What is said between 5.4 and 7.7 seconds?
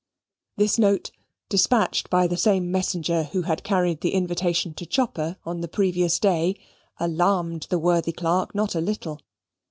on the previous day, alarmed